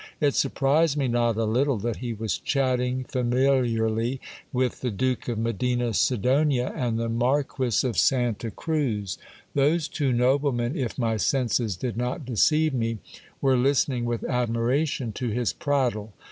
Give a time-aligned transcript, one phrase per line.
[0.19, 4.19] It surprised 1 me not a little that he was chatting familiarly
[4.51, 9.19] with the Duke of Medina Sidonia and the Marquis of Santa Cruz.
[9.53, 12.97] Those two noblemen, if my senses did not deceive me,
[13.41, 16.13] were listening with admiration to his prattle.